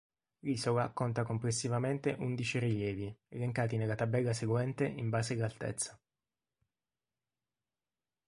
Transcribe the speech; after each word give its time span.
L'isola 0.39 0.89
conta 0.89 1.21
complessivamente 1.23 2.15
undici 2.17 2.57
rilievi, 2.57 3.15
elencati 3.27 3.77
nella 3.77 3.93
tabella 3.93 4.33
seguente 4.33 4.87
in 4.87 5.11
base 5.11 5.33
all'altezza. 5.35 6.01